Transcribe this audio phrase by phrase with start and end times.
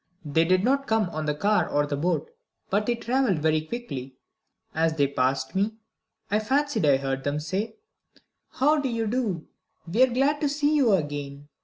[0.25, 2.31] They did not come on the car or the boat,
[2.71, 4.15] but they travelled very quickly.
[4.73, 5.75] As they passed me
[6.31, 7.75] I fancied I heard them say,
[8.53, 9.45] "How do you do?
[9.87, 11.49] We are glad to see you again.